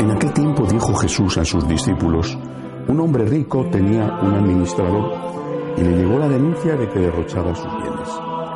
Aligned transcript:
En 0.00 0.10
aquel 0.12 0.32
tiempo 0.32 0.64
dijo 0.66 0.94
Jesús 0.94 1.38
a 1.38 1.44
sus 1.44 1.66
discípulos, 1.66 2.38
un 2.88 3.00
hombre 3.00 3.24
rico 3.24 3.68
tenía 3.70 4.04
un 4.22 4.34
administrador 4.34 5.12
y 5.76 5.82
le 5.82 5.96
llegó 5.96 6.18
la 6.18 6.28
denuncia 6.28 6.76
de 6.76 6.88
que 6.88 7.00
derrochaba 7.00 7.54
sus 7.54 7.70
bienes. 7.76 8.08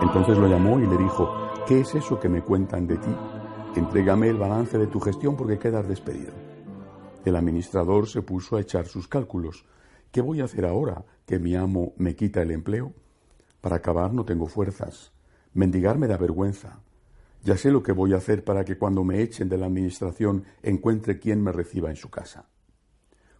Entonces 0.02 0.38
lo 0.38 0.46
llamó 0.46 0.78
y 0.80 0.86
le 0.86 0.96
dijo, 0.96 1.30
¿qué 1.66 1.80
es 1.80 1.94
eso 1.94 2.18
que 2.20 2.28
me 2.28 2.42
cuentan 2.42 2.86
de 2.86 2.96
ti? 2.96 3.14
Entrégame 3.76 4.28
el 4.28 4.38
balance 4.38 4.78
de 4.78 4.86
tu 4.86 5.00
gestión 5.00 5.36
porque 5.36 5.58
quedas 5.58 5.88
despedido. 5.88 6.32
El 7.24 7.36
administrador 7.36 8.08
se 8.08 8.22
puso 8.22 8.56
a 8.56 8.60
echar 8.60 8.86
sus 8.86 9.08
cálculos. 9.08 9.64
¿Qué 10.10 10.20
voy 10.20 10.40
a 10.40 10.44
hacer 10.44 10.64
ahora 10.64 11.04
que 11.26 11.38
mi 11.38 11.56
amo 11.56 11.92
me 11.96 12.14
quita 12.14 12.42
el 12.42 12.52
empleo? 12.52 12.92
Para 13.62 13.76
acabar 13.76 14.12
no 14.12 14.26
tengo 14.26 14.48
fuerzas. 14.48 15.12
Mendigar 15.54 15.96
me 15.96 16.08
da 16.08 16.18
vergüenza. 16.18 16.80
Ya 17.44 17.56
sé 17.56 17.70
lo 17.70 17.82
que 17.82 17.92
voy 17.92 18.12
a 18.12 18.16
hacer 18.18 18.44
para 18.44 18.64
que 18.64 18.76
cuando 18.76 19.04
me 19.04 19.22
echen 19.22 19.48
de 19.48 19.56
la 19.56 19.66
administración 19.66 20.44
encuentre 20.62 21.18
quien 21.18 21.42
me 21.42 21.52
reciba 21.52 21.88
en 21.88 21.96
su 21.96 22.10
casa. 22.10 22.46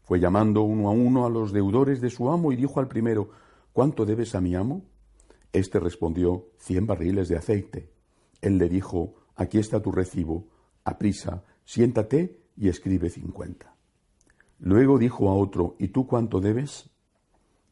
Fue 0.03 0.21
llamando 0.21 0.63
uno 0.63 0.89
a 0.89 0.93
uno 0.93 1.27
a 1.27 1.31
los 1.31 1.53
deudores 1.53 2.01
de 2.01 2.09
su 2.11 2.31
amo 2.31 2.53
y 2.53 2.57
dijo 2.57 2.81
al 2.81 2.89
primero, 2.89 3.31
¿Cuánto 3.73 4.05
debes 4.05 4.35
a 4.35 4.41
mi 4.41 4.55
amo? 4.55 4.85
Este 5.53 5.81
respondió, 5.81 6.51
cien 6.59 6.87
barriles 6.87 7.29
de 7.29 7.37
aceite. 7.37 7.91
Él 8.41 8.59
le 8.59 8.69
dijo, 8.69 9.15
Aquí 9.35 9.59
está 9.59 9.81
tu 9.81 9.91
recibo, 9.91 10.47
aprisa, 10.85 11.43
siéntate 11.65 12.39
y 12.57 12.69
escribe 12.69 13.11
cincuenta. 13.11 13.75
Luego 14.61 14.99
dijo 14.99 15.31
a 15.31 15.35
otro, 15.35 15.75
¿Y 15.79 15.89
tú 15.89 16.07
cuánto 16.07 16.41
debes? 16.41 16.91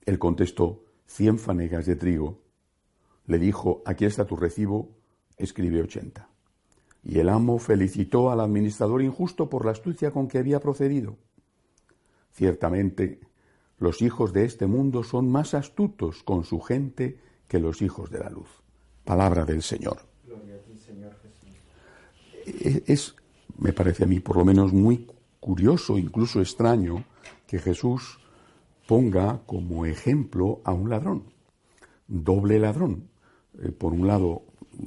Él 0.05 0.19
contestó, 0.19 0.85
cien 1.11 1.39
fanegas 1.39 1.87
de 1.87 1.97
trigo. 1.97 2.39
Le 3.27 3.39
dijo, 3.39 3.83
aquí 3.85 4.05
está 4.05 4.25
tu 4.25 4.37
recibo, 4.37 4.91
escribe 5.37 5.83
ochenta. 5.83 6.29
Y 7.03 7.19
el 7.19 7.29
amo 7.29 7.59
felicitó 7.59 8.31
al 8.31 8.41
administrador 8.41 9.03
injusto 9.03 9.49
por 9.49 9.65
la 9.65 9.73
astucia 9.73 10.13
con 10.13 10.29
que 10.29 10.39
había 10.39 10.61
procedido. 10.61 11.17
Ciertamente, 12.33 13.21
los 13.79 14.03
hijos 14.03 14.33
de 14.33 14.45
este 14.45 14.67
mundo 14.67 15.03
son 15.03 15.31
más 15.31 15.55
astutos 15.55 16.23
con 16.23 16.45
su 16.45 16.61
gente 16.61 17.19
que 17.49 17.59
los 17.59 17.83
hijos 17.83 18.11
de 18.11 18.21
la 18.21 18.31
luz. 18.31 18.49
Palabra 19.05 19.45
del 19.45 19.63
Señor. 19.63 19.99
Es, 22.87 23.17
me 23.59 23.73
parece 23.73 24.05
a 24.05 24.07
mí, 24.07 24.21
por 24.21 24.37
lo 24.37 24.45
menos 24.45 24.73
muy 24.73 25.09
curioso, 25.41 25.99
incluso 25.99 26.41
extraño, 26.41 27.05
que 27.47 27.59
Jesús 27.59 28.21
ponga 28.91 29.43
como 29.47 29.87
ejemplo 29.87 30.63
a 30.65 30.73
un 30.73 30.91
ladrón, 30.91 31.23
doble 32.09 32.59
ladrón. 32.59 33.09
Eh, 33.63 33.71
por 33.71 33.93
un 33.93 34.09
lado, 34.09 34.43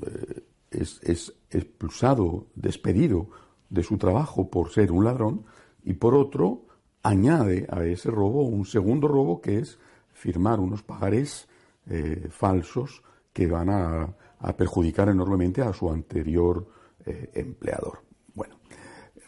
eh, 0.06 0.44
es, 0.72 1.34
expulsado, 1.50 2.48
despedido 2.54 3.30
de 3.70 3.82
su 3.82 3.98
trabajo 3.98 4.50
por 4.50 4.74
ser 4.74 4.92
un 4.92 5.06
ladrón, 5.06 5.46
y 5.86 5.94
por 5.94 6.16
otro, 6.16 6.66
añade 7.02 7.66
a 7.72 7.86
ese 7.86 8.12
robo 8.12 8.44
un 8.44 8.66
segundo 8.66 9.08
robo 9.08 9.40
que 9.40 9.60
es 9.60 9.80
firmar 10.12 10.60
unos 10.60 10.84
pagarés 10.84 11.48
eh, 11.88 12.28
falsos 12.30 13.04
que 13.32 13.48
van 13.48 13.70
a, 13.70 14.18
perjudicar 14.58 15.08
enormemente 15.08 15.62
a 15.62 15.72
su 15.72 15.90
anterior 15.90 16.68
empleador. 17.06 18.00
Bueno, 18.36 18.56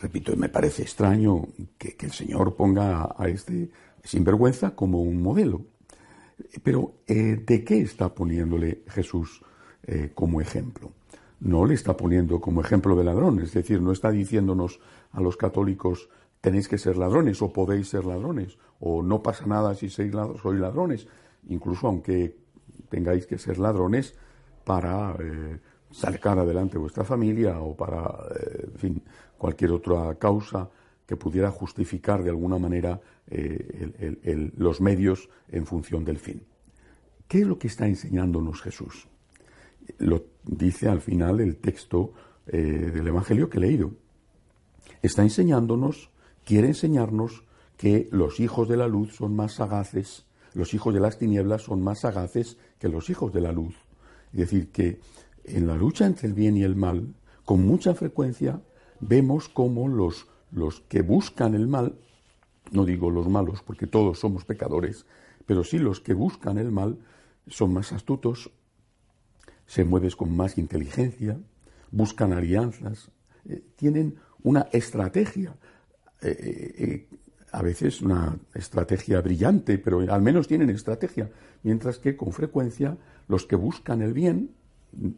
repito, 0.02 0.36
me 0.36 0.50
parece 0.50 0.82
extraño 0.82 1.48
que, 1.78 1.96
el 1.98 2.12
Señor 2.12 2.58
ponga 2.58 3.16
a 3.18 3.30
este 3.30 3.72
sinvergüenza 4.06 4.76
como 4.76 5.02
un 5.02 5.22
modelo. 5.22 5.62
Pero, 6.64 6.94
eh, 7.08 7.42
¿de 7.46 7.64
qué 7.64 7.82
está 7.82 8.14
poniéndole 8.14 8.84
Jesús 8.88 9.42
eh, 9.84 10.12
como 10.14 10.42
ejemplo? 10.42 10.92
No 11.40 11.66
le 11.66 11.74
está 11.74 11.98
poniendo 11.98 12.40
como 12.40 12.62
ejemplo 12.62 12.96
de 12.96 13.04
ladrón, 13.04 13.40
es 13.42 13.54
decir, 13.54 13.82
no 13.82 13.92
está 13.92 14.12
diciéndonos 14.12 14.80
a 15.12 15.22
los 15.22 15.38
católicos 15.38 16.10
tenéis 16.42 16.68
que 16.68 16.78
ser 16.78 16.98
ladrones 16.98 17.42
o 17.42 17.52
podéis 17.52 17.90
ser 17.90 18.06
ladrones 18.06 18.58
o 18.80 19.02
no 19.02 19.24
pasa 19.24 19.46
nada 19.48 19.74
si 19.74 19.90
sois 19.90 20.14
ladrones, 20.14 21.08
incluso 21.48 21.88
aunque 21.88 22.38
tengáis 22.90 23.26
que 23.26 23.38
ser 23.38 23.58
ladrones 23.58 24.14
para 24.64 25.16
eh, 25.20 25.60
sacar 25.92 26.38
adelante 26.38 26.78
vuestra 26.78 27.04
familia 27.04 27.60
o 27.60 27.76
para, 27.76 28.14
en 28.62 28.78
fin, 28.78 29.04
cualquier 29.38 29.72
otra 29.72 30.16
causa 30.16 30.70
que 31.06 31.18
pudiera 31.18 31.52
justificar 31.52 32.24
de 32.24 32.30
alguna 32.30 32.58
manera 32.58 33.00
eh, 33.28 34.52
los 34.58 34.82
medios 34.82 35.30
en 35.50 35.66
función 35.66 36.06
del 36.06 36.20
fin. 36.20 36.44
¿Qué 37.28 37.42
es 37.42 37.48
lo 37.48 37.58
que 37.58 37.68
está 37.68 37.88
enseñándonos 37.88 38.62
Jesús? 38.62 39.08
Lo 39.98 40.26
dice 40.44 40.88
al 40.88 41.02
final 41.02 41.40
el 41.40 41.58
texto 41.58 42.14
eh, 42.48 42.58
del 42.94 43.08
Evangelio 43.08 43.50
que 43.50 43.58
he 43.58 43.62
leído. 43.62 43.92
Está 45.02 45.24
enseñándonos, 45.24 46.12
quiere 46.44 46.68
enseñarnos 46.68 47.44
que 47.78 48.08
los 48.12 48.40
hijos 48.40 48.70
de 48.70 48.78
la 48.78 48.88
luz 48.88 49.16
son 49.16 49.36
más 49.36 49.56
sagaces, 49.56 50.26
los 50.54 50.74
hijos 50.74 50.94
de 50.94 51.00
las 51.00 51.18
tinieblas 51.18 51.64
son 51.64 51.82
más 51.82 52.02
sagaces 52.02 52.58
que 52.80 52.90
los 52.90 53.10
hijos 53.10 53.34
de 53.34 53.42
la 53.42 53.52
luz. 53.52 53.76
Es 54.32 54.40
decir, 54.40 54.72
que 54.72 55.00
en 55.44 55.68
la 55.68 55.76
lucha 55.76 56.06
entre 56.06 56.28
el 56.28 56.34
bien 56.34 56.58
y 56.58 56.64
el 56.64 56.76
mal, 56.76 57.16
con 57.44 57.66
mucha 57.66 57.94
frecuencia 57.94 58.62
vemos 59.00 59.50
cómo 59.50 59.88
los 59.88 60.28
los 60.56 60.82
que 60.82 61.02
buscan 61.02 61.54
el 61.54 61.68
mal, 61.68 61.96
no 62.72 62.86
digo 62.86 63.10
los 63.10 63.28
malos 63.28 63.62
porque 63.62 63.88
todos 63.88 64.20
somos 64.20 64.46
pecadores, 64.46 65.06
pero 65.46 65.64
sí 65.64 65.78
los 65.78 66.00
que 66.00 66.14
buscan 66.14 66.58
el 66.58 66.72
mal 66.72 66.98
son 67.48 67.74
más 67.74 67.92
astutos, 67.94 68.52
se 69.66 69.84
mueven 69.84 70.12
con 70.12 70.36
más 70.36 70.58
inteligencia, 70.58 71.38
buscan 71.92 72.34
alianzas, 72.34 73.12
eh, 73.48 73.64
tienen 73.76 74.16
una 74.44 74.68
estrategia, 74.72 75.56
eh, 76.22 76.76
eh, 76.78 77.08
a 77.52 77.62
veces 77.62 78.02
una 78.02 78.38
estrategia 78.54 79.22
brillante, 79.22 79.78
pero 79.78 80.00
al 80.12 80.22
menos 80.22 80.48
tienen 80.48 80.70
estrategia, 80.70 81.30
mientras 81.64 82.00
que 82.00 82.16
con 82.16 82.34
frecuencia 82.34 82.98
los 83.28 83.46
que 83.46 83.56
buscan 83.56 84.02
el 84.02 84.14
bien 84.14 84.52
mm, 84.92 85.10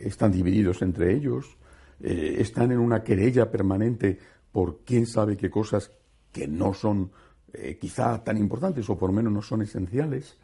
están 0.00 0.32
divididos 0.32 0.82
entre 0.82 1.14
ellos, 1.14 1.56
están 2.00 2.72
en 2.72 2.80
una 2.80 3.02
querella 3.02 3.50
permanente 3.50 4.18
por 4.52 4.80
quién 4.84 5.06
sabe 5.06 5.36
qué 5.36 5.48
cosas 5.48 5.92
que 6.34 6.48
no 6.48 6.74
son 6.74 7.12
eh, 7.52 7.78
quizá 7.80 8.22
tan 8.24 8.36
importantes 8.36 8.90
o 8.90 8.98
por 8.98 9.10
lo 9.10 9.14
menos 9.14 9.32
no 9.32 9.40
son 9.40 9.62
esenciales. 9.62 10.36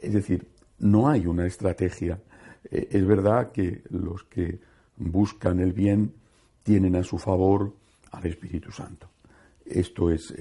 Es 0.00 0.12
decir, 0.12 0.48
no 0.80 1.08
hay 1.08 1.26
una 1.26 1.46
estrategia. 1.46 2.20
Eh, 2.68 2.88
es 2.90 3.06
verdad 3.06 3.52
que 3.52 3.82
los 3.90 4.24
que 4.24 4.58
buscan 4.96 5.60
el 5.60 5.72
bien 5.72 6.12
tienen 6.64 6.96
a 6.96 7.04
su 7.04 7.16
favor 7.18 7.72
al 8.10 8.26
Espíritu 8.26 8.72
Santo. 8.72 9.08
Esto 9.64 10.10
es, 10.10 10.34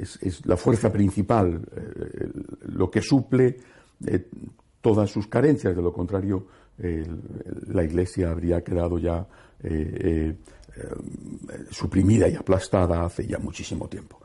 la 0.45 0.57
fuerza 0.57 0.91
principal, 0.91 1.61
eh, 1.75 2.31
lo 2.69 2.89
que 2.89 3.01
suple 3.01 3.59
todas 4.81 5.11
sus 5.11 5.27
carencias. 5.27 5.75
De 5.75 5.81
lo 5.81 5.93
contrario, 5.93 6.47
la 6.77 7.83
Iglesia 7.83 8.31
habría 8.31 8.63
quedado 8.63 8.97
ya 8.99 9.27
suprimida 11.71 12.29
y 12.29 12.35
aplastada 12.35 13.03
hace 13.03 13.27
ya 13.27 13.39
muchísimo 13.39 13.87
tiempo. 13.89 14.21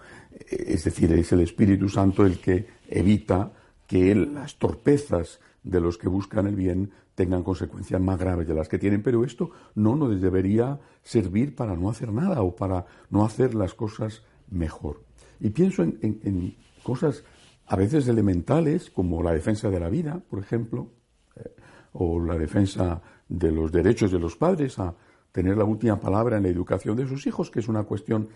Es 0.48 0.84
decir, 0.84 1.12
es 1.12 1.32
el 1.32 1.40
Espíritu 1.40 1.88
Santo 1.88 2.24
el 2.24 2.38
que 2.38 2.66
evita 2.88 3.52
que 3.86 4.14
las 4.14 4.56
torpezas 4.56 5.40
de 5.62 5.80
los 5.80 5.98
que 5.98 6.08
buscan 6.08 6.46
el 6.46 6.56
bien 6.56 6.90
tengan 7.14 7.42
consecuencias 7.42 8.00
más 8.00 8.18
graves 8.18 8.48
de 8.48 8.54
las 8.54 8.68
que 8.68 8.78
tienen, 8.78 9.02
pero 9.02 9.24
esto 9.24 9.50
no 9.74 9.96
nos 9.96 10.20
debería 10.20 10.80
servir 11.02 11.54
para 11.54 11.76
no 11.76 11.90
hacer 11.90 12.12
nada 12.12 12.42
o 12.42 12.56
para 12.56 12.86
no 13.10 13.24
hacer 13.24 13.54
las 13.54 13.74
cosas 13.74 14.22
mejor. 14.50 15.04
Y 15.40 15.50
pienso 15.50 15.82
en, 15.82 16.56
cosas 16.82 17.22
a 17.66 17.76
veces 17.76 18.08
elementales, 18.08 18.90
como 18.90 19.22
la 19.22 19.32
defensa 19.32 19.70
de 19.70 19.80
la 19.80 19.88
vida, 19.88 20.22
por 20.28 20.40
ejemplo, 20.40 20.90
eh, 21.36 21.50
o 21.92 22.18
la 22.18 22.38
defensa 22.38 23.02
de 23.28 23.52
los 23.52 23.70
derechos 23.70 24.10
de 24.10 24.18
los 24.18 24.36
padres 24.36 24.78
a, 24.78 24.94
tener 25.32 25.56
la 25.56 25.64
última 25.64 25.98
palabra 25.98 26.36
en 26.36 26.44
la 26.44 26.50
educación 26.50 26.96
de 26.96 27.08
sus 27.08 27.26
hijos, 27.26 27.50
que 27.50 27.60
es 27.60 27.68
una 27.68 27.84
cuestión 27.84 28.28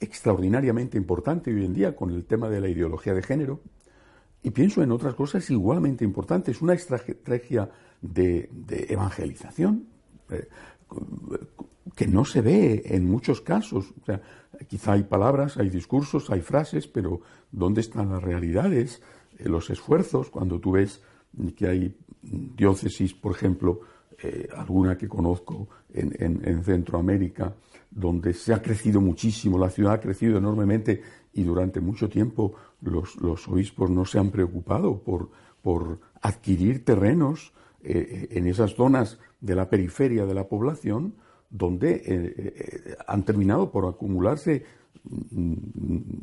extraordinariamente 0.00 0.96
importante 0.96 1.52
hoy 1.52 1.64
en 1.64 1.74
día 1.74 1.94
con 1.94 2.10
el 2.10 2.24
tema 2.24 2.48
de 2.48 2.60
la 2.60 2.68
ideología 2.68 3.14
de 3.14 3.22
género. 3.22 3.60
Y 4.42 4.50
pienso 4.50 4.82
en 4.82 4.90
otras 4.90 5.14
cosas 5.14 5.48
igualmente 5.50 6.04
importantes, 6.04 6.62
una 6.62 6.72
estrategia 6.72 7.70
de, 8.00 8.48
evangelización 8.88 9.86
eh, 10.30 10.48
que 11.94 12.06
no 12.06 12.24
se 12.24 12.40
ve 12.40 12.82
en 12.86 13.04
muchos 13.04 13.42
casos. 13.42 13.92
O 14.00 14.04
sea, 14.06 14.22
quizá 14.66 14.92
hay 14.92 15.02
palabras, 15.02 15.58
hay 15.58 15.68
discursos, 15.68 16.30
hay 16.30 16.40
frases, 16.40 16.86
pero 16.86 17.20
¿dónde 17.52 17.82
están 17.82 18.08
las 18.08 18.22
realidades, 18.22 19.02
eh, 19.38 19.48
los 19.48 19.68
esfuerzos? 19.68 20.30
Cuando 20.30 20.58
tú 20.58 20.72
ves 20.72 21.02
que 21.56 21.68
hay 21.68 21.96
diócesis, 22.22 23.12
por 23.12 23.32
ejemplo, 23.32 23.80
eh, 24.22 24.48
alguna 24.54 24.98
que 24.98 25.08
conozco 25.08 25.66
en, 25.94 26.62
Centroamérica, 26.62 27.54
donde 27.90 28.34
se 28.34 28.52
ha 28.52 28.60
crecido 28.60 29.00
muchísimo, 29.00 29.58
la 29.58 29.70
ciudad 29.70 29.94
ha 29.94 30.00
crecido 30.00 30.36
enormemente 30.36 31.00
y 31.32 31.42
durante 31.42 31.80
mucho 31.80 32.08
tiempo 32.08 32.54
los, 32.82 33.16
obispos 33.48 33.88
no 33.88 34.04
se 34.04 34.18
han 34.18 34.30
preocupado 34.30 34.98
por, 34.98 35.30
por 35.62 36.00
adquirir 36.20 36.84
terrenos 36.84 37.54
eh, 37.82 38.28
en 38.32 38.46
esas 38.46 38.74
zonas 38.74 39.18
de 39.40 39.54
la 39.54 39.70
periferia 39.70 40.26
de 40.26 40.34
la 40.34 40.46
población 40.46 41.14
donde 41.48 42.02
eh, 42.04 42.96
han 43.06 43.24
terminado 43.24 43.70
por 43.70 43.86
acumularse 43.86 44.64
mm, 45.02 45.54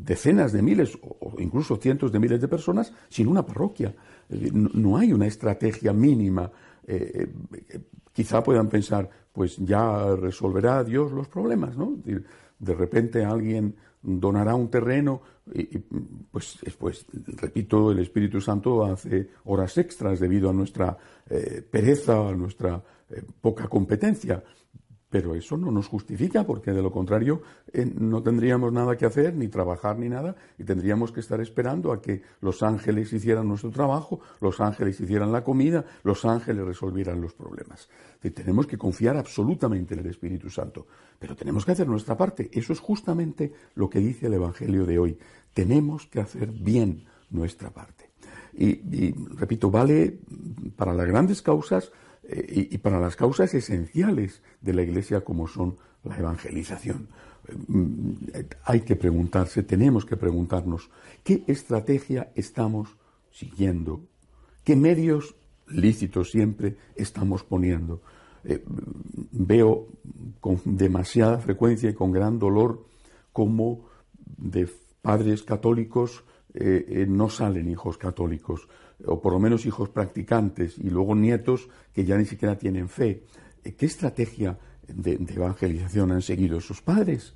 decenas 0.06 0.54
de 0.54 0.62
miles 0.62 1.00
o 1.02 1.34
incluso 1.40 1.78
cientos 1.78 2.12
de 2.12 2.20
miles 2.20 2.40
de 2.40 2.48
personas 2.48 2.94
sin 3.10 3.28
una 3.28 3.44
parroquia. 3.44 3.96
No 4.30 4.98
hay 4.98 5.14
una 5.14 5.26
estrategia 5.26 5.94
mínima 5.94 6.52
eh, 6.88 7.28
eh, 7.70 7.80
quizá 8.14 8.42
puedan 8.42 8.70
pensar, 8.70 9.10
pues 9.32 9.58
ya 9.58 10.16
resolverá 10.16 10.84
Dios 10.84 11.12
los 11.12 11.28
problemas, 11.28 11.78
¿no? 11.78 11.98
De 12.58 12.74
repente 12.74 13.24
alguien 13.24 13.76
donará 14.02 14.56
un 14.56 14.70
terreno 14.70 15.22
y, 15.54 15.78
pues, 16.32 16.58
pues, 16.80 17.06
repito, 17.36 17.92
el 17.92 18.00
Espíritu 18.00 18.40
Santo 18.40 18.86
hace 18.86 19.30
horas 19.46 19.78
extras 19.78 20.20
debido 20.20 20.50
a 20.50 20.54
nuestra 20.54 20.98
eh, 21.30 21.62
pereza, 21.70 22.28
a 22.28 22.32
nuestra 22.34 22.82
poca 23.42 23.68
competencia. 23.68 24.44
Pero 25.10 25.36
eso 25.36 25.56
no 25.56 25.72
nos 25.72 25.88
justifica, 25.88 26.44
porque 26.44 26.74
de 26.74 26.82
lo 26.82 26.92
contrario 26.92 27.42
eh, 27.72 27.86
no 27.86 28.22
tendríamos 28.22 28.74
nada 28.74 28.98
que 28.98 29.06
hacer, 29.06 29.34
ni 29.36 29.48
trabajar, 29.48 29.98
ni 29.98 30.10
nada, 30.10 30.36
y 30.58 30.66
tendríamos 30.66 31.14
que 31.14 31.22
estar 31.22 31.40
esperando 31.40 31.94
a 31.94 32.02
que 32.02 32.22
los 32.42 32.62
ángeles 32.62 33.14
hicieran 33.14 33.48
nuestro 33.48 33.72
trabajo, 33.72 34.20
los 34.42 34.60
ángeles 34.60 35.00
hicieran 35.00 35.32
la 35.32 35.46
comida, 35.46 35.86
los 36.04 36.26
ángeles 36.26 36.66
resolvieran 36.66 37.22
los 37.22 37.34
problemas. 37.34 37.88
Tenemos 38.20 38.68
que 38.68 38.78
confiar 38.78 39.16
absolutamente 39.16 39.94
en 39.94 40.02
el 40.02 40.08
Espíritu 40.08 40.50
Santo, 40.50 40.88
pero 41.18 41.36
tenemos 41.36 41.66
que 41.66 41.72
hacer 41.72 41.88
nuestra 41.88 42.18
parte. 42.18 42.50
Eso 42.52 42.74
es 42.74 42.80
justamente 42.80 43.54
lo 43.76 43.90
que 43.90 44.00
dice 44.00 44.28
el 44.28 44.34
Evangelio 44.34 44.86
de 44.86 45.00
hoy. 45.00 45.18
Tenemos 45.54 46.08
que 46.08 46.20
hacer 46.20 46.52
bien 46.52 47.06
nuestra 47.30 47.70
parte. 47.70 48.10
y 48.54 49.12
repito, 49.36 49.70
vale 49.70 50.20
para 50.76 50.94
las 50.94 51.08
grandes 51.08 51.42
causas, 51.42 51.92
eh, 52.30 52.68
y, 52.72 52.78
para 52.80 53.00
las 53.00 53.16
causas 53.16 53.54
esenciales 53.54 54.42
de 54.62 54.74
la 54.74 54.82
Iglesia 54.82 55.22
como 55.22 55.48
son 55.48 55.78
la 56.04 56.18
evangelización. 56.18 57.08
Mm, 57.68 58.14
hay 58.66 58.82
que 58.82 58.98
preguntarse, 58.98 59.64
tenemos 59.64 60.06
que 60.06 60.18
preguntarnos, 60.18 60.90
¿qué 61.24 61.44
estrategia 61.48 62.32
estamos 62.36 62.98
siguiendo? 63.32 64.02
¿Qué 64.66 64.76
medios 64.76 65.36
lícitos 65.68 66.32
siempre 66.32 66.76
estamos 66.96 67.44
poniendo? 67.44 68.02
Eh, 68.44 68.62
veo 69.32 69.88
con 70.42 70.60
demasiada 70.66 71.40
frecuencia 71.40 71.90
y 71.90 71.94
con 71.94 72.12
gran 72.12 72.40
dolor 72.40 72.86
cómo 73.32 73.86
de 74.38 74.70
padres 75.02 75.44
católicos 75.44 76.26
eh, 76.60 77.06
no 77.08 77.30
salen 77.30 77.70
hijos 77.70 77.98
católicos 77.98 78.68
o 79.06 79.22
por 79.22 79.34
lo 79.34 79.40
menos 79.40 79.66
hijos 79.66 79.90
practicantes 79.90 80.78
y 80.78 80.90
luego 80.90 81.16
nietos 81.16 81.70
que 81.94 82.06
ya 82.06 82.18
ni 82.18 82.26
siquiera 82.26 82.58
tienen 82.58 82.90
fe. 82.90 83.24
Eh, 83.64 83.74
¿Qué 83.76 83.86
estrategia 83.86 84.58
de, 84.88 85.14
evangelización 85.14 86.12
han 86.12 86.22
seguido 86.22 86.60
sus 86.62 86.82
padres? 86.82 87.34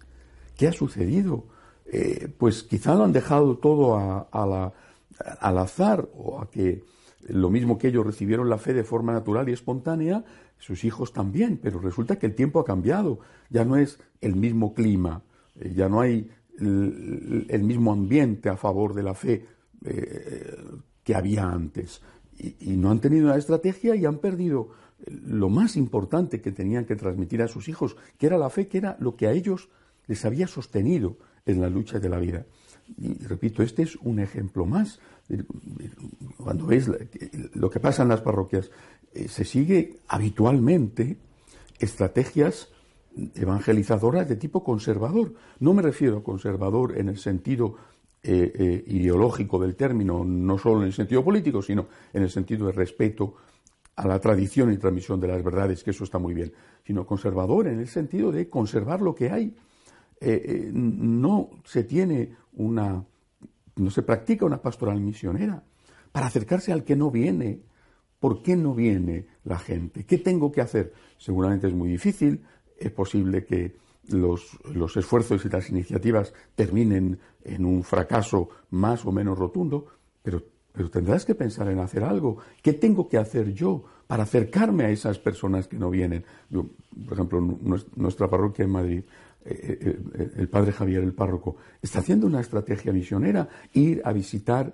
¿Qué 0.57 0.67
ha 0.67 0.73
sucedido? 0.73 1.45
Eh, 1.85 2.33
pues 2.37 2.63
quizá 2.63 2.95
lo 2.95 3.03
han 3.03 3.13
dejado 3.13 3.57
todo 3.57 4.27
al 4.31 5.57
azar 5.57 6.09
o 6.15 6.41
a 6.41 6.49
que 6.49 6.83
lo 7.27 7.49
mismo 7.49 7.77
que 7.77 7.89
ellos 7.89 8.05
recibieron 8.05 8.49
la 8.49 8.57
fe 8.57 8.73
de 8.73 8.83
forma 8.83 9.13
natural 9.13 9.47
y 9.49 9.53
espontánea, 9.53 10.23
sus 10.57 10.83
hijos 10.83 11.13
también, 11.13 11.59
pero 11.61 11.79
resulta 11.79 12.17
que 12.17 12.25
el 12.25 12.35
tiempo 12.35 12.59
ha 12.59 12.65
cambiado, 12.65 13.19
ya 13.49 13.65
no 13.65 13.75
es 13.75 13.99
el 14.21 14.35
mismo 14.35 14.73
clima, 14.73 15.21
eh, 15.59 15.73
ya 15.75 15.89
no 15.89 16.01
hay 16.01 16.29
el, 16.61 17.63
mismo 17.63 17.91
ambiente 17.91 18.49
a 18.49 18.57
favor 18.57 18.93
de 18.93 19.03
la 19.03 19.13
fe 19.13 19.45
que 21.03 21.15
había 21.15 21.49
antes. 21.49 22.01
Y, 22.37 22.77
no 22.77 22.91
han 22.91 22.99
tenido 22.99 23.25
una 23.25 23.37
estrategia 23.37 23.95
y 23.95 24.05
han 24.05 24.19
perdido 24.19 24.69
lo 25.07 25.49
más 25.49 25.75
importante 25.75 26.41
que 26.41 26.51
tenían 26.51 26.85
que 26.85 26.95
transmitir 26.95 27.41
a 27.41 27.47
sus 27.47 27.67
hijos, 27.67 27.95
que 28.17 28.27
era 28.27 28.37
la 28.37 28.49
fe, 28.49 28.67
que 28.67 28.77
era 28.77 28.97
lo 28.99 29.15
que 29.15 29.27
a 29.27 29.31
ellos 29.31 29.69
les 30.07 30.23
había 30.25 30.47
sostenido 30.47 31.17
en 31.45 31.61
la 31.61 31.69
lucha 31.69 31.99
de 31.99 32.09
la 32.09 32.19
vida. 32.19 32.45
Y 32.97 33.13
repito, 33.25 33.63
este 33.63 33.83
es 33.83 33.95
un 33.97 34.19
ejemplo 34.19 34.65
más. 34.65 34.99
Cuando 36.37 36.67
ves 36.67 36.89
lo 37.53 37.69
que 37.69 37.79
pasa 37.79 38.03
en 38.03 38.09
las 38.09 38.21
parroquias, 38.21 38.69
eh, 39.13 39.27
se 39.27 39.45
sigue 39.45 39.97
habitualmente 40.07 41.17
estrategias 41.79 42.69
evangelizadoras 43.35 44.27
de 44.27 44.35
tipo 44.35 44.63
conservador. 44.63 45.33
No 45.59 45.73
me 45.73 45.81
refiero 45.81 46.17
a 46.17 46.23
conservador 46.23 46.97
en 46.97 47.09
el 47.09 47.17
sentido 47.17 47.75
eh, 48.23 48.51
eh, 48.53 48.83
ideológico 48.87 49.59
del 49.59 49.75
término, 49.75 50.23
no 50.23 50.57
solo 50.57 50.81
en 50.81 50.87
el 50.87 50.93
sentido 50.93 51.23
político, 51.23 51.61
sino 51.61 51.87
en 52.13 52.23
el 52.23 52.29
sentido 52.29 52.67
de 52.67 52.73
respeto 52.73 53.35
a 53.95 54.07
la 54.07 54.19
tradición 54.19 54.71
y 54.71 54.77
transmisión 54.77 55.19
de 55.19 55.27
las 55.27 55.43
verdades, 55.43 55.83
que 55.83 55.91
eso 55.91 56.03
está 56.03 56.19
muy 56.19 56.33
bien, 56.33 56.53
sino 56.85 57.05
conservador 57.05 57.67
en 57.67 57.79
el 57.79 57.87
sentido 57.87 58.31
de 58.31 58.49
conservar 58.49 59.01
lo 59.01 59.13
que 59.15 59.29
hay. 59.31 59.55
Eh, 60.19 60.69
no 60.71 61.49
se 61.65 61.83
tiene 61.83 62.35
una, 62.53 63.03
no 63.75 63.89
se 63.89 64.03
practica 64.03 64.45
una 64.45 64.61
pastoral 64.61 65.01
misionera 65.01 65.63
para 66.11 66.27
acercarse 66.27 66.71
al 66.71 66.83
que 66.83 66.95
no 66.95 67.11
viene. 67.11 67.61
¿Por 68.19 68.43
qué 68.43 68.55
no 68.55 68.75
viene 68.75 69.25
la 69.45 69.57
gente? 69.57 70.05
¿Qué 70.05 70.19
tengo 70.19 70.51
que 70.51 70.61
hacer? 70.61 70.93
Seguramente 71.17 71.65
es 71.67 71.73
muy 71.73 71.89
difícil, 71.89 72.43
es 72.81 72.91
posible 72.91 73.45
que 73.45 73.75
los, 74.09 74.57
los, 74.73 74.97
esfuerzos 74.97 75.45
y 75.45 75.49
las 75.49 75.69
iniciativas 75.69 76.33
terminen 76.55 77.19
en 77.43 77.65
un 77.65 77.83
fracaso 77.83 78.49
más 78.71 79.05
o 79.05 79.11
menos 79.11 79.37
rotundo, 79.37 79.85
pero, 80.21 80.43
tendrás 80.89 81.25
que 81.25 81.35
pensar 81.35 81.67
en 81.67 81.79
hacer 81.79 82.03
algo. 82.03 82.37
¿Qué 82.61 82.73
tengo 82.73 83.07
que 83.09 83.17
hacer 83.17 83.53
yo 83.53 83.83
para 84.07 84.23
acercarme 84.23 84.85
a 84.85 84.89
esas 84.89 85.19
personas 85.19 85.67
que 85.67 85.77
no 85.77 85.89
vienen? 85.89 86.25
por 86.49 87.13
ejemplo, 87.13 87.41
nuestra 87.95 88.29
parroquia 88.29 88.65
en 88.65 88.71
Madrid, 88.71 89.03
eh, 89.43 89.79
eh, 89.81 90.31
el 90.37 90.47
padre 90.47 90.71
Javier, 90.71 91.03
el 91.03 91.13
párroco, 91.13 91.57
está 91.81 91.99
haciendo 91.99 92.25
una 92.25 92.39
estrategia 92.39 92.93
misionera, 92.93 93.49
ir 93.73 94.01
a 94.05 94.13
visitar 94.13 94.73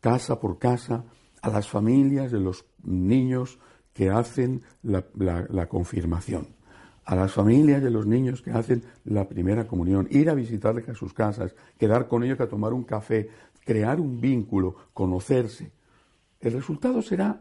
casa 0.00 0.38
por 0.38 0.58
casa 0.58 1.04
a 1.40 1.48
las 1.48 1.68
familias 1.68 2.30
de 2.30 2.40
los 2.40 2.66
niños 2.82 3.58
que 3.94 4.10
hacen 4.10 4.62
la 4.82 5.66
confirmación 5.68 6.59
a 7.04 7.16
las 7.16 7.32
familias 7.32 7.82
de 7.82 7.90
los 7.90 8.06
niños 8.06 8.42
que 8.42 8.50
hacen 8.50 8.84
la 9.04 9.28
primera 9.28 9.66
comunión, 9.66 10.06
ir 10.10 10.30
a 10.30 10.34
visitarles 10.34 10.88
a 10.88 10.94
sus 10.94 11.12
casas, 11.12 11.54
quedar 11.78 12.08
con 12.08 12.22
ellos 12.22 12.40
a 12.40 12.48
tomar 12.48 12.72
un 12.72 12.84
café, 12.84 13.28
crear 13.64 14.00
un 14.00 14.20
vínculo, 14.20 14.76
conocerse. 14.92 15.72
El 16.40 16.52
resultado 16.52 17.02
será 17.02 17.40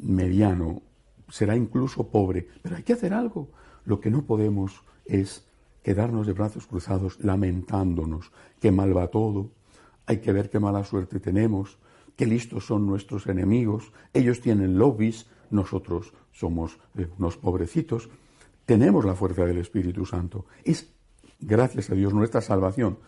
mediano, 0.00 0.82
será 1.28 1.56
incluso 1.56 2.08
pobre, 2.08 2.48
pero 2.62 2.76
hay 2.76 2.82
que 2.82 2.92
hacer 2.92 3.14
algo. 3.14 3.48
Lo 3.84 4.00
que 4.00 4.10
no 4.10 4.22
podemos 4.22 4.82
es 5.04 5.46
quedarnos 5.82 6.26
de 6.26 6.32
brazos 6.32 6.66
cruzados 6.66 7.18
lamentándonos, 7.22 8.32
que 8.60 8.72
mal 8.72 8.96
va 8.96 9.08
todo, 9.08 9.50
hay 10.06 10.18
que 10.18 10.32
ver 10.32 10.50
qué 10.50 10.58
mala 10.58 10.84
suerte 10.84 11.20
tenemos, 11.20 11.78
qué 12.16 12.26
listos 12.26 12.66
son 12.66 12.86
nuestros 12.86 13.26
enemigos, 13.26 13.92
ellos 14.12 14.40
tienen 14.40 14.78
lobbies, 14.78 15.26
nosotros 15.50 16.12
somos 16.32 16.78
eh, 16.96 17.08
unos 17.18 17.36
pobrecitos. 17.36 18.08
Tenemos 18.66 19.04
la 19.04 19.14
fuerza 19.14 19.44
del 19.44 19.58
Espíritu 19.58 20.06
Santo. 20.06 20.46
Es, 20.64 20.90
gracias 21.40 21.90
a 21.90 21.94
Dios, 21.94 22.14
nuestra 22.14 22.40
salvación. 22.40 22.98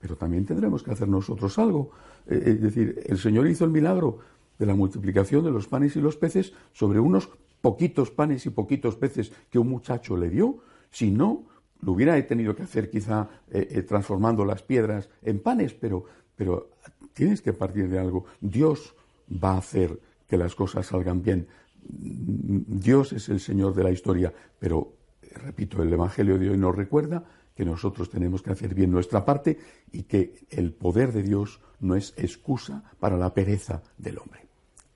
Pero 0.00 0.16
también 0.16 0.44
tendremos 0.44 0.82
que 0.82 0.90
hacer 0.90 1.08
nosotros 1.08 1.58
algo. 1.58 1.90
Eh, 2.26 2.42
es 2.46 2.60
decir, 2.60 3.00
el 3.06 3.18
Señor 3.18 3.46
hizo 3.48 3.64
el 3.64 3.70
milagro 3.70 4.18
de 4.58 4.66
la 4.66 4.74
multiplicación 4.74 5.44
de 5.44 5.50
los 5.50 5.66
panes 5.66 5.96
y 5.96 6.00
los 6.00 6.16
peces 6.16 6.52
sobre 6.72 7.00
unos 7.00 7.28
poquitos 7.60 8.10
panes 8.10 8.44
y 8.46 8.50
poquitos 8.50 8.96
peces 8.96 9.32
que 9.50 9.58
un 9.58 9.68
muchacho 9.68 10.16
le 10.16 10.28
dio. 10.28 10.58
Si 10.90 11.10
no, 11.10 11.46
lo 11.80 11.92
hubiera 11.92 12.20
tenido 12.26 12.54
que 12.54 12.64
hacer 12.64 12.90
quizá 12.90 13.28
eh, 13.50 13.68
eh, 13.70 13.82
transformando 13.82 14.44
las 14.44 14.62
piedras 14.62 15.08
en 15.22 15.40
panes, 15.40 15.74
pero, 15.74 16.04
pero 16.36 16.70
tienes 17.12 17.40
que 17.40 17.52
partir 17.52 17.88
de 17.88 17.98
algo. 17.98 18.26
Dios 18.40 18.94
va 19.32 19.52
a 19.52 19.58
hacer 19.58 19.98
que 20.26 20.36
las 20.36 20.54
cosas 20.54 20.86
salgan 20.86 21.22
bien. 21.22 21.46
Dios 21.86 23.12
es 23.12 23.28
el 23.28 23.40
Señor 23.40 23.74
de 23.74 23.84
la 23.84 23.90
historia, 23.90 24.32
pero 24.58 24.92
repito, 25.34 25.82
el 25.82 25.92
Evangelio 25.92 26.38
de 26.38 26.50
hoy 26.50 26.58
nos 26.58 26.74
recuerda 26.74 27.24
que 27.54 27.64
nosotros 27.64 28.10
tenemos 28.10 28.42
que 28.42 28.50
hacer 28.50 28.74
bien 28.74 28.90
nuestra 28.90 29.24
parte 29.24 29.58
y 29.92 30.04
que 30.04 30.46
el 30.50 30.72
poder 30.72 31.12
de 31.12 31.22
Dios 31.22 31.60
no 31.80 31.94
es 31.94 32.14
excusa 32.16 32.82
para 32.98 33.16
la 33.16 33.32
pereza 33.32 33.82
del 33.96 34.18
hombre. 34.18 34.46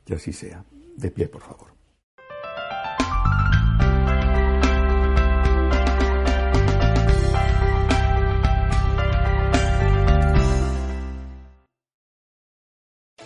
Que 0.04 0.14
así 0.14 0.32
sea. 0.32 0.64
De 0.96 1.10
pie, 1.10 1.28
por 1.28 1.42
favor. 1.42 1.77